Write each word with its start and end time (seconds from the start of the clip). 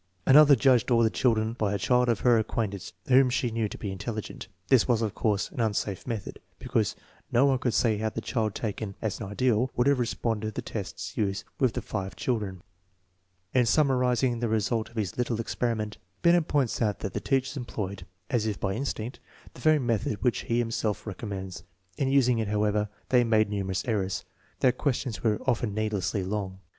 Another 0.25 0.55
judged 0.55 0.89
all 0.89 1.03
the 1.03 1.11
children 1.11 1.53
by 1.53 1.75
a 1.75 1.77
child 1.77 2.09
of 2.09 2.21
her 2.21 2.39
acquaintance 2.39 2.91
whom 3.05 3.29
she 3.29 3.51
knew 3.51 3.69
to 3.69 3.77
be 3.77 3.91
intelligent. 3.91 4.47
This 4.67 4.87
was, 4.87 5.03
of 5.03 5.13
course, 5.13 5.51
an 5.51 5.59
unsafe 5.59 6.07
method, 6.07 6.39
because 6.57 6.95
no 7.31 7.45
one 7.45 7.59
could 7.59 7.75
say 7.75 7.99
how 7.99 8.09
the 8.09 8.19
child 8.19 8.55
taken 8.55 8.95
as 8.99 9.19
an 9.19 9.27
ideal 9.27 9.69
would 9.75 9.85
have 9.85 9.99
responded 9.99 10.47
to 10.47 10.51
the 10.55 10.63
tests 10.63 11.15
used 11.15 11.43
with 11.59 11.73
the 11.75 11.83
five 11.83 12.15
children. 12.15 12.63
In 13.53 13.67
summarizing 13.67 14.39
the 14.39 14.49
result 14.49 14.89
of 14.89 14.95
his 14.95 15.19
little 15.19 15.39
experiment, 15.39 15.97
Binet 16.23 16.47
points 16.47 16.81
out 16.81 17.01
that 17.01 17.13
the 17.13 17.21
teachers 17.21 17.55
employed, 17.55 18.03
as 18.31 18.47
if 18.47 18.59
by 18.59 18.73
instinct, 18.73 19.19
the 19.53 19.61
very 19.61 19.77
method 19.77 20.23
which 20.23 20.39
he 20.45 20.57
himself 20.57 21.05
recommends. 21.05 21.61
In 21.97 22.07
using 22.07 22.39
it, 22.39 22.47
however, 22.47 22.89
they 23.09 23.23
made 23.23 23.51
numerous 23.51 23.85
errors. 23.85 24.25
Their 24.61 24.71
questions 24.71 25.21
were 25.23 25.39
often 25.45 25.75
needlessly 25.75 26.23
long. 26.23 26.57